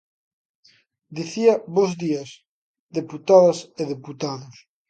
[1.17, 2.29] Dicía: bos días,
[2.97, 4.55] deputadas e deputados.